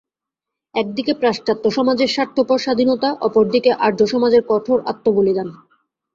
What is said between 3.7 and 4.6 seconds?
আর্যসমাজের